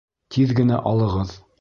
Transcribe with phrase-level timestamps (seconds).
[0.37, 1.41] Тиҙ генә алығыҙ!